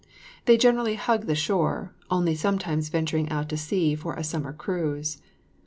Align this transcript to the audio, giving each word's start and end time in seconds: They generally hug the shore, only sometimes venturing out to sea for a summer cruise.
They 0.45 0.57
generally 0.57 0.95
hug 0.95 1.27
the 1.27 1.35
shore, 1.35 1.93
only 2.09 2.33
sometimes 2.33 2.89
venturing 2.89 3.29
out 3.29 3.49
to 3.49 3.55
sea 3.57 3.93
for 3.93 4.15
a 4.15 4.23
summer 4.23 4.51
cruise. 4.51 5.19